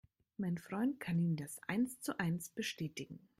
[0.37, 3.19] Mein Freund kann Ihnen das eins zu eins bestätigen.